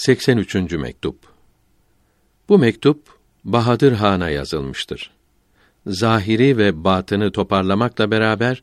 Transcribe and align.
83. 0.00 0.54
mektup. 0.72 1.18
Bu 2.48 2.58
mektup 2.58 3.08
Bahadır 3.44 3.92
Han'a 3.92 4.30
yazılmıştır. 4.30 5.10
Zahiri 5.86 6.56
ve 6.56 6.84
batını 6.84 7.32
toparlamakla 7.32 8.10
beraber 8.10 8.62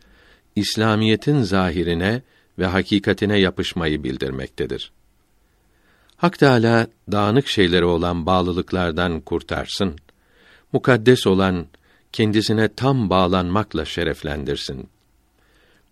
İslamiyetin 0.56 1.42
zahirine 1.42 2.22
ve 2.60 2.66
hakikatine 2.66 3.40
yapışmayı 3.40 4.04
bildirmektedir. 4.04 4.92
Hak 6.16 6.40
Teâlâ 6.40 6.88
dağınık 7.12 7.48
şeyleri 7.48 7.86
olan 7.86 8.26
bağlılıklardan 8.26 9.22
kurtarsın. 9.22 9.96
Mukaddes 10.74 11.28
olan 11.28 11.68
kendisine 12.12 12.74
tam 12.74 13.10
bağlanmakla 13.10 13.86
şereflendirsin. 13.86 14.90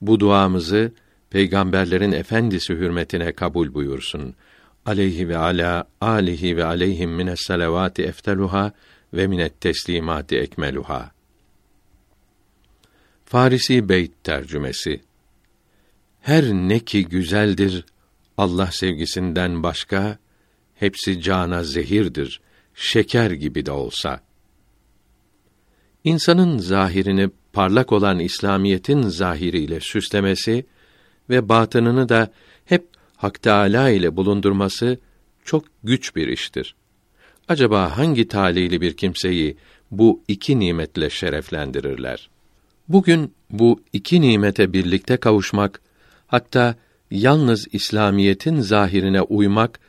Bu 0.01 0.19
duamızı 0.19 0.91
peygamberlerin 1.29 2.11
efendisi 2.11 2.73
hürmetine 2.73 3.31
kabul 3.31 3.73
buyursun 3.73 4.35
aleyhi 4.85 5.29
ve 5.29 5.37
ala 5.37 5.87
alihi 6.01 6.57
ve 6.57 6.65
aleyhim 6.65 7.11
mines 7.11 7.39
salavati 7.39 8.03
efteluha 8.03 8.71
ve 9.13 9.27
minet 9.27 9.61
teslimati 9.61 10.37
ekmeluha. 10.37 11.11
Farisi 13.25 13.89
Beyt 13.89 14.23
tercümesi 14.23 15.01
Her 16.21 16.43
ne 16.43 16.79
ki 16.79 17.05
güzeldir 17.05 17.85
Allah 18.37 18.69
sevgisinden 18.71 19.63
başka 19.63 20.17
hepsi 20.75 21.21
cana 21.21 21.63
zehirdir 21.63 22.41
şeker 22.75 23.31
gibi 23.31 23.65
de 23.65 23.71
olsa. 23.71 24.19
İnsanın 26.03 26.57
zahirini 26.57 27.29
parlak 27.53 27.91
olan 27.91 28.19
İslamiyetin 28.19 29.01
zahiriyle 29.01 29.79
süslemesi 29.79 30.65
ve 31.29 31.49
batınını 31.49 32.09
da 32.09 32.31
hep 32.65 32.94
Hak 33.17 33.41
Teâlâ 33.41 33.89
ile 33.89 34.15
bulundurması 34.15 34.97
çok 35.45 35.65
güç 35.83 36.15
bir 36.15 36.27
iştir. 36.27 36.75
Acaba 37.47 37.97
hangi 37.97 38.27
talihli 38.27 38.81
bir 38.81 38.97
kimseyi 38.97 39.57
bu 39.91 40.23
iki 40.27 40.59
nimetle 40.59 41.09
şereflendirirler? 41.09 42.29
Bugün 42.87 43.33
bu 43.49 43.81
iki 43.93 44.21
nimete 44.21 44.73
birlikte 44.73 45.17
kavuşmak, 45.17 45.81
hatta 46.27 46.75
yalnız 47.11 47.67
İslamiyetin 47.71 48.59
zahirine 48.59 49.21
uymak 49.21 49.79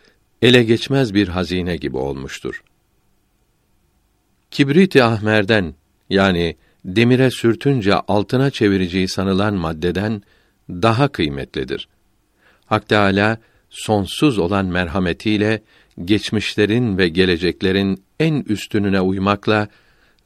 ele 0.42 0.62
geçmez 0.62 1.14
bir 1.14 1.28
hazine 1.28 1.76
gibi 1.76 1.96
olmuştur. 1.96 2.62
Kibrit-i 4.50 5.02
ahmerden 5.02 5.74
yani 6.10 6.56
demire 6.84 7.30
sürtünce 7.30 7.94
altına 7.94 8.50
çevireceği 8.50 9.08
sanılan 9.08 9.54
maddeden 9.54 10.22
daha 10.70 11.08
kıymetlidir. 11.08 11.88
Hak 12.66 12.88
Teâlâ, 12.88 13.38
sonsuz 13.70 14.38
olan 14.38 14.66
merhametiyle 14.66 15.62
geçmişlerin 16.04 16.98
ve 16.98 17.08
geleceklerin 17.08 18.04
en 18.20 18.44
üstününe 18.48 19.00
uymakla 19.00 19.68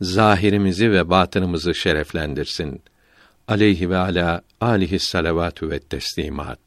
zahirimizi 0.01 0.93
ve 0.93 1.11
batınımızı 1.11 1.75
şereflendirsin. 1.75 2.83
Aleyhi 3.49 3.91
ve 3.91 3.97
ala 3.97 4.43
alihi 4.61 4.99
salavatü 4.99 5.71
ve 5.71 5.79
teslimat. 5.79 6.61